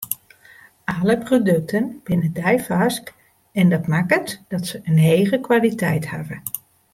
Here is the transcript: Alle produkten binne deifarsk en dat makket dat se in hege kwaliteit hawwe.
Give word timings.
Alle 0.85 1.17
produkten 1.17 2.01
binne 2.03 2.31
deifarsk 2.31 3.13
en 3.51 3.69
dat 3.69 3.87
makket 3.87 4.43
dat 4.47 4.65
se 4.67 4.79
in 4.83 4.97
hege 4.97 5.39
kwaliteit 5.39 6.05
hawwe. 6.07 6.41